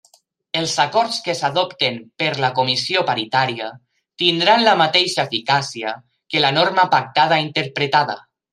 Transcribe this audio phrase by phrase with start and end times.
[0.59, 3.69] Els acords que s'adopten per la Comissió Paritària
[4.23, 5.95] tindran la mateixa eficàcia
[6.33, 8.19] que la norma pactada interpretada.